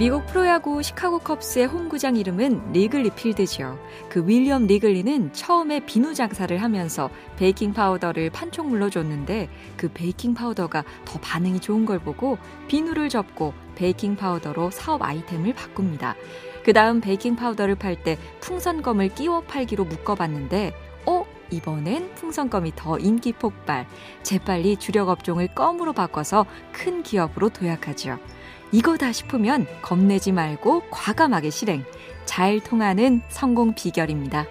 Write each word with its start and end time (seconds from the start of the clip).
미국 0.00 0.24
프로야구 0.24 0.82
시카고 0.82 1.18
컵스의 1.18 1.66
홈구장 1.66 2.16
이름은 2.16 2.72
리글리 2.72 3.10
필드죠. 3.10 3.78
그 4.08 4.26
윌리엄 4.26 4.66
리글리는 4.66 5.34
처음에 5.34 5.80
비누 5.80 6.14
장사를 6.14 6.56
하면서 6.56 7.10
베이킹 7.36 7.74
파우더를 7.74 8.30
판촉물로 8.30 8.88
줬는데 8.88 9.50
그 9.76 9.92
베이킹 9.92 10.32
파우더가 10.32 10.84
더 11.04 11.20
반응이 11.20 11.60
좋은 11.60 11.84
걸 11.84 11.98
보고 11.98 12.38
비누를 12.68 13.10
접고 13.10 13.52
베이킹 13.74 14.16
파우더로 14.16 14.70
사업 14.70 15.02
아이템을 15.02 15.52
바꿉니다. 15.52 16.14
그 16.64 16.72
다음 16.72 17.02
베이킹 17.02 17.36
파우더를 17.36 17.74
팔 17.74 18.02
때 18.02 18.16
풍선껌을 18.40 19.10
끼워 19.10 19.42
팔기로 19.42 19.84
묶어봤는데, 19.84 20.72
어? 21.04 21.26
이번엔 21.50 22.14
풍선껌이 22.14 22.72
더 22.74 22.96
인기 22.98 23.34
폭발. 23.34 23.86
재빨리 24.22 24.78
주력 24.78 25.10
업종을 25.10 25.48
껌으로 25.54 25.92
바꿔서 25.92 26.46
큰 26.72 27.02
기업으로 27.02 27.50
도약하죠. 27.50 28.18
이거다 28.72 29.12
싶으면 29.12 29.66
겁내지 29.82 30.32
말고 30.32 30.84
과감하게 30.90 31.50
실행. 31.50 31.84
잘 32.24 32.60
통하는 32.60 33.22
성공 33.28 33.74
비결입니다. 33.74 34.46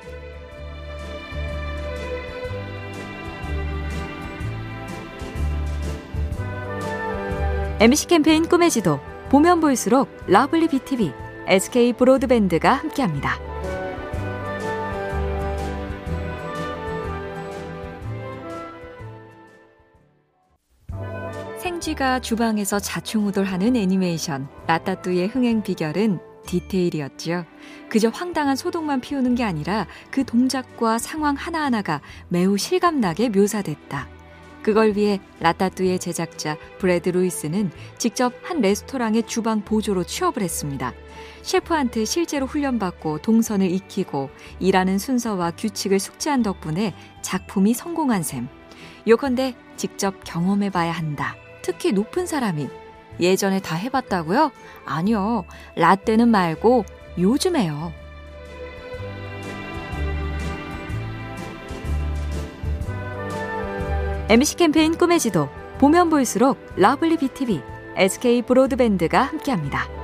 MBC 7.80 8.08
캠페인 8.08 8.46
꿈의 8.46 8.70
지도 8.70 9.00
보면 9.30 9.62
볼수록 9.62 10.10
lovely 10.28 10.68
BTV, 10.68 11.14
SK 11.48 11.94
브로드밴드가 11.94 12.74
함께합니다. 12.74 13.40
생쥐가 21.70 22.22
주방에서 22.22 22.80
자충우돌하는 22.80 23.76
애니메이션 23.76 24.48
라따뚜의 24.66 25.28
흥행 25.28 25.62
비결은 25.62 26.20
디테일이었지요. 26.48 27.46
그저 27.90 28.10
황당한 28.10 28.56
소동만 28.56 29.00
피우는 29.02 29.36
게 29.36 29.44
아니라 29.44 29.86
그 30.10 30.26
동작과 30.26 30.98
상황 30.98 31.36
하나하나가 31.36 32.02
매우 32.28 32.58
실감나게 32.58 33.30
묘사됐다. 33.30 34.08
그걸 34.64 34.96
위해 34.96 35.20
라따뚜의 35.42 36.00
제작자 36.00 36.58
브래드 36.80 37.10
루이스는 37.10 37.72
직접 38.00 38.34
한 38.42 38.62
레스토랑의 38.62 39.28
주방 39.28 39.64
보조로 39.64 40.06
취업을 40.06 40.42
했습니다. 40.42 40.94
셰프한테 41.44 42.04
실제로 42.04 42.48
훈련받고 42.48 43.20
동선을 43.20 43.70
익히고 43.70 44.32
일하는 44.60 44.98
순서와 44.98 45.52
규칙을 45.52 46.00
숙지한 46.00 46.42
덕분에 46.42 46.96
작품이 47.22 47.76
성공한 47.76 48.24
셈. 48.24 48.48
요컨대 49.08 49.54
직접 49.78 50.24
경험해봐야 50.24 50.92
한다. 50.92 51.36
특히 51.70 51.92
높은 51.92 52.26
사람이 52.26 52.68
예전에 53.20 53.60
다 53.60 53.76
해봤다고요? 53.76 54.52
아니요. 54.86 55.46
라떼는 55.76 56.28
말고 56.28 56.84
요즘에요. 57.20 57.94
MBC 64.30 64.56
캠페인 64.56 64.98
꿈의 64.98 65.20
지도 65.20 65.48
보면 65.78 66.10
볼수록 66.10 66.58
lovely 66.76 67.18
BTV, 67.18 67.62
SK 67.98 68.42
브로드밴드가 68.44 69.22
함께합니다. 69.22 69.99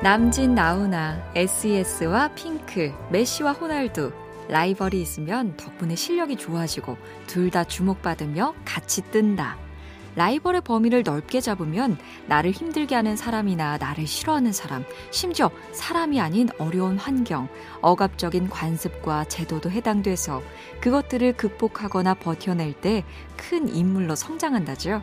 남진 0.00 0.54
나우나, 0.54 1.20
SES와 1.34 2.28
핑크, 2.34 2.92
메시와 3.10 3.52
호날두, 3.52 4.12
라이벌이 4.48 5.00
있으면 5.00 5.56
덕분에 5.56 5.96
실력이 5.96 6.36
좋아지고 6.36 6.96
둘 7.26 7.50
다 7.50 7.64
주목받으며 7.64 8.54
같이 8.64 9.02
뜬다. 9.10 9.58
라이벌의 10.14 10.60
범위를 10.62 11.02
넓게 11.04 11.40
잡으면 11.40 11.98
나를 12.26 12.52
힘들게 12.52 12.94
하는 12.94 13.16
사람이나 13.16 13.78
나를 13.78 14.06
싫어하는 14.06 14.52
사람, 14.52 14.84
심지어 15.10 15.50
사람이 15.72 16.20
아닌 16.20 16.48
어려운 16.58 16.96
환경, 16.96 17.48
억압적인 17.82 18.48
관습과 18.50 19.24
제도도 19.24 19.70
해당돼서 19.70 20.42
그것들을 20.80 21.32
극복하거나 21.36 22.14
버텨낼 22.14 22.72
때 22.74 23.04
큰 23.36 23.68
인물로 23.68 24.14
성장한다죠. 24.14 25.02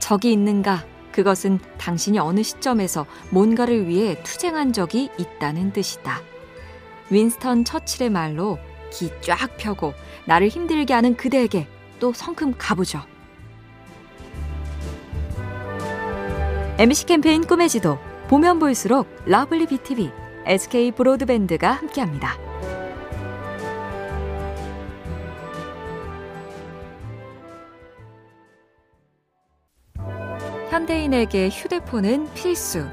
적이 0.00 0.32
있는가 0.32 0.84
그것은 1.12 1.58
당신이 1.78 2.18
어느 2.18 2.42
시점에서 2.42 3.06
뭔가를 3.30 3.88
위해 3.88 4.20
투쟁한 4.22 4.72
적이 4.72 5.10
있다는 5.18 5.72
뜻이다. 5.72 6.20
윈스턴 7.10 7.64
처칠의 7.64 8.10
말로 8.10 8.58
기 8.90 9.10
쫙 9.20 9.56
펴고 9.56 9.94
나를 10.26 10.48
힘들게 10.48 10.94
하는 10.94 11.16
그대에게 11.16 11.66
또 11.98 12.12
성큼 12.12 12.54
가보죠. 12.58 13.00
MBC 16.78 17.06
캠페인 17.06 17.46
꿈의 17.46 17.68
지도 17.68 17.98
보면 18.28 18.58
볼수록 18.58 19.06
lovely 19.26 19.66
BTV, 19.66 20.10
SK 20.46 20.92
브로드밴드가 20.92 21.72
함께합니다. 21.72 22.38
현대인에게 30.70 31.48
휴대폰은 31.48 32.32
필수. 32.32 32.86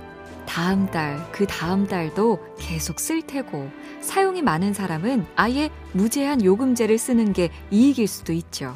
다음 0.47 0.87
달, 0.87 1.23
그 1.31 1.45
다음 1.45 1.85
달도 1.85 2.39
계속 2.57 2.99
쓸 2.99 3.21
테고, 3.21 3.69
사용이 4.01 4.41
많은 4.41 4.73
사람은 4.73 5.27
아예 5.35 5.69
무제한 5.93 6.43
요금제를 6.43 6.97
쓰는 6.97 7.33
게 7.33 7.51
이익일 7.69 8.07
수도 8.07 8.33
있죠. 8.33 8.75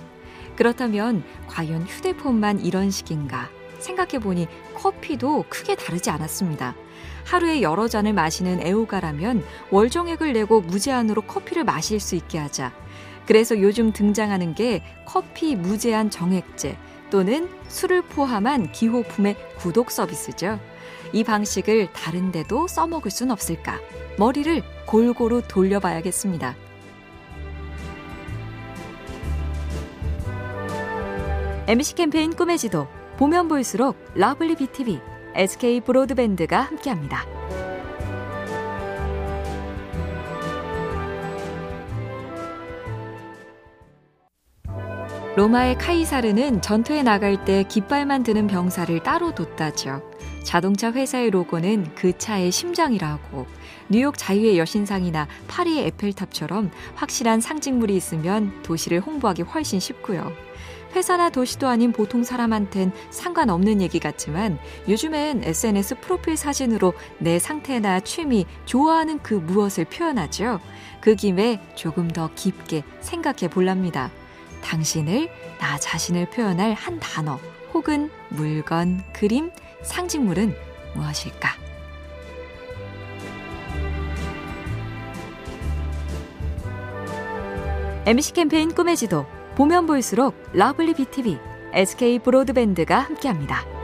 그렇다면, 0.56 1.23
과연 1.47 1.81
휴대폰만 1.88 2.59
이런 2.59 2.91
식인가? 2.91 3.50
생각해보니 3.79 4.47
커피도 4.75 5.45
크게 5.50 5.75
다르지 5.75 6.12
않았습니다. 6.12 6.75
하루에 7.25 7.63
여러 7.63 7.88
잔을 7.88 8.13
마시는 8.13 8.62
애호가라면 8.62 9.44
월정액을 9.72 10.33
내고 10.33 10.62
무제한으로 10.62 11.23
커피를 11.23 11.63
마실 11.63 12.00
수 12.00 12.13
있게 12.13 12.38
하자. 12.38 12.72
그래서 13.25 13.59
요즘 13.59 13.94
등장하는 13.94 14.53
게 14.53 14.83
커피 15.07 15.56
무제한 15.56 16.12
정액제, 16.12 16.78
또는 17.12 17.50
술을 17.68 18.02
포함한 18.02 18.72
기호품의 18.72 19.36
구독 19.58 19.92
서비스죠. 19.92 20.60
이 21.14 21.24
방식을 21.24 21.92
다른 21.94 22.32
데도 22.32 22.68
써먹을 22.68 23.12
순 23.12 23.30
없을까? 23.30 23.80
머리를 24.18 24.64
골고루 24.88 25.44
돌려봐야겠습니다. 25.48 26.56
MBC 31.68 31.96
캠페인 31.96 32.34
꿈의 32.34 32.58
지도 32.58 32.88
보면 33.18 33.48
볼수록 33.48 33.98
lovely 34.16 34.56
BTV, 34.56 35.00
SK 35.36 35.82
브로드밴드가 35.82 36.62
함께합니다. 36.62 37.41
로마의 45.38 45.78
카이사르는 45.78 46.62
전투에 46.62 47.03
나갈 47.03 47.46
때 47.46 47.64
깃발만 47.64 48.24
드는 48.24 48.47
병사를 48.47 49.02
따로 49.02 49.34
뒀다죠. 49.34 50.02
자동차 50.44 50.92
회사의 50.92 51.30
로고는 51.30 51.96
그 51.96 52.18
차의 52.18 52.52
심장이라고. 52.52 53.46
뉴욕 53.88 54.18
자유의 54.18 54.59
여신상이나 54.59 55.30
파리의 55.47 55.88
에펠탑처럼 55.88 56.72
확실한 56.96 57.40
상징물이 57.40 57.96
있으면 57.96 58.62
도시를 58.64 59.00
홍보하기 59.00 59.44
훨씬 59.44 59.80
쉽고요. 59.80 60.34
회사나 60.94 61.30
도시도 61.30 61.69
아닌 61.69 61.94
보통 61.94 62.25
사람한텐 62.25 62.92
상관없는 63.12 63.81
얘기 63.81 64.00
같지만 64.00 64.59
요즘엔 64.90 65.46
SNS 65.46 66.02
프로필 66.02 66.36
사진으로 66.36 66.94
내 67.19 67.40
상태나 67.40 68.02
취미, 68.02 68.46
좋아하는 68.66 69.19
그 69.19 69.36
무엇을 69.36 69.86
표현하죠. 69.86 70.59
그 71.00 71.16
김에 71.16 71.62
조금 71.75 72.09
더 72.09 72.30
깊게 72.36 72.84
생각해 73.00 73.50
볼랍니다. 73.50 74.12
당신을, 74.62 75.30
나 75.60 75.78
자신을 75.78 76.30
표현할 76.30 76.74
한 76.74 77.00
단어 77.00 77.40
혹은 77.74 78.10
물건, 78.30 79.04
그림, 79.13 79.52
상징물은 79.81 80.56
무엇일까? 80.96 81.58
MBC 88.06 88.33
캠페인 88.34 88.74
꿈의 88.74 88.98
지도 88.98 89.25
보면 89.56 89.86
볼수록 89.86 90.36
lovely 90.54 90.95
BTV, 90.96 91.38
SK 91.74 92.19
브로드밴드가 92.19 93.00
함께합니다. 93.00 93.81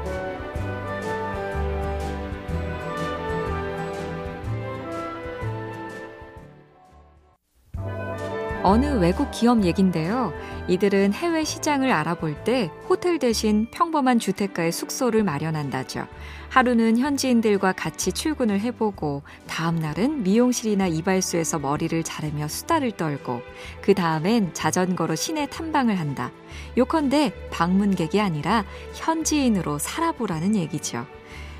어느 8.63 8.85
외국 8.85 9.29
기업 9.31 9.63
얘긴데요. 9.63 10.33
이들은 10.67 11.13
해외 11.13 11.43
시장을 11.43 11.91
알아볼 11.91 12.43
때 12.43 12.71
호텔 12.89 13.19
대신 13.19 13.67
평범한 13.71 14.19
주택가에 14.19 14.71
숙소를 14.71 15.23
마련한다죠. 15.23 16.07
하루는 16.49 16.97
현지인들과 16.97 17.73
같이 17.73 18.11
출근을 18.11 18.59
해보고 18.59 19.21
다음 19.47 19.75
날은 19.75 20.23
미용실이나 20.23 20.87
이발소에서 20.87 21.59
머리를 21.59 22.03
자르며 22.03 22.47
수다를 22.47 22.91
떨고 22.91 23.41
그 23.81 23.93
다음엔 23.93 24.53
자전거로 24.53 25.15
시내 25.15 25.47
탐방을 25.47 25.99
한다. 25.99 26.31
요컨대 26.77 27.49
방문객이 27.51 28.19
아니라 28.19 28.65
현지인으로 28.95 29.77
살아보라는 29.77 30.55
얘기죠. 30.55 31.05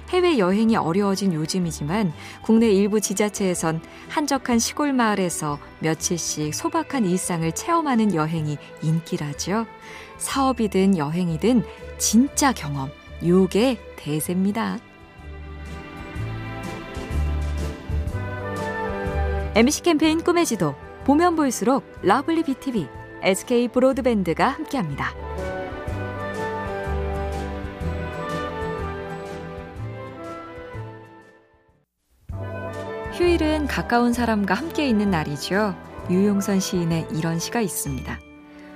해외 0.09 0.37
여행이 0.37 0.75
어려워진 0.75 1.33
요즘이지만 1.33 2.13
국내 2.41 2.69
일부 2.71 3.01
지자체에선 3.01 3.81
한적한 4.09 4.59
시골 4.59 4.93
마을에서 4.93 5.59
며칠씩 5.79 6.53
소박한 6.53 7.05
일상을 7.05 7.51
체험하는 7.51 8.15
여행이 8.15 8.57
인기라죠. 8.81 9.65
사업이든 10.17 10.97
여행이든 10.97 11.63
진짜 11.97 12.53
경험, 12.53 12.89
요게 13.25 13.79
대세입니다. 13.97 14.79
MBC 19.55 19.81
캠페인 19.81 20.23
꿈의 20.23 20.45
지도 20.45 20.75
보면 21.03 21.35
볼수록 21.35 21.83
lovely 22.03 22.43
BTV, 22.43 22.87
SK 23.23 23.69
브로드밴드가 23.69 24.47
함께합니다. 24.49 25.56
휴일은 33.17 33.65
가까운 33.65 34.13
사람과 34.13 34.53
함께 34.53 34.87
있는 34.87 35.09
날이죠. 35.09 35.75
유용선 36.07 36.59
시인의 36.59 37.07
이런 37.15 37.39
시가 37.39 37.61
있습니다. 37.61 38.19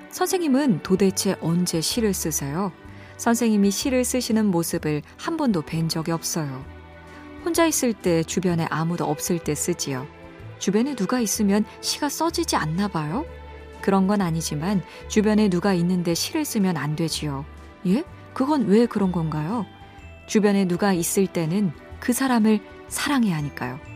선생님은 0.10 0.82
도대체 0.82 1.36
언제 1.42 1.80
시를 1.80 2.12
쓰세요? 2.16 2.72
선생님이 3.18 3.70
시를 3.70 4.04
쓰시는 4.04 4.48
모습을 4.48 5.04
한 5.16 5.38
번도 5.38 5.62
뵌 5.62 5.90
적이 5.90 6.14
없어요. 6.14 6.66
혼자 7.46 7.68
있을 7.68 7.94
때 7.94 8.24
주변에 8.24 8.66
아무도 8.72 9.06
없을 9.06 9.38
때 9.38 9.54
쓰지요. 9.54 10.08
주변에 10.58 10.96
누가 10.96 11.20
있으면 11.20 11.64
시가 11.82 12.10
써지지 12.10 12.56
않나 12.56 12.88
봐요? 12.88 13.28
그런 13.80 14.08
건 14.08 14.22
아니지만 14.22 14.82
주변에 15.08 15.50
누가 15.50 15.76
있는데 15.76 16.16
시를 16.16 16.46
쓰면 16.46 16.78
안 16.78 16.96
되지요. 16.96 17.46
예? 17.86 18.04
그건 18.34 18.66
왜 18.66 18.88
그런 18.88 19.12
건가요? 19.12 19.68
주변에 20.26 20.66
누가 20.66 20.94
있을 20.94 21.28
때는 21.28 21.74
그 22.00 22.12
사람을 22.12 22.60
사랑해야 22.88 23.38
하니까요. 23.38 23.91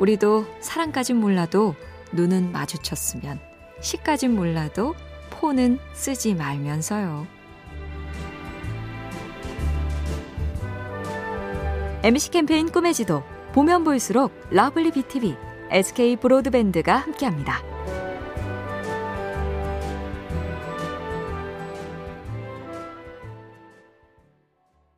우리도 0.00 0.46
사랑까진 0.60 1.16
몰라도 1.16 1.74
눈은 2.12 2.52
마주쳤으면 2.52 3.38
시까진 3.80 4.34
몰라도 4.34 4.94
폰은 5.30 5.78
쓰지 5.92 6.34
말면서요. 6.34 7.26
MBC 12.02 12.30
캠페인 12.30 12.72
꿈의 12.72 12.94
지도 12.94 13.22
보면 13.52 13.84
볼수록 13.84 14.32
lovely 14.50 14.90
BTV, 14.92 15.36
SK 15.70 16.16
브로드밴드가 16.16 16.96
함께합니다. 16.96 17.62